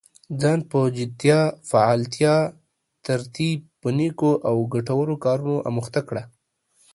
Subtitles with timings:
[0.41, 2.35] ځان په جديت، فعاليتا،
[3.07, 6.23] ترتيب په نيکو او ګټورو کارونو اموخته کړه.